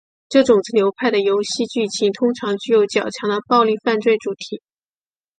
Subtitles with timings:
[0.29, 4.59] 这种子流派的游戏剧情通常具有较强的暴力犯罪主题。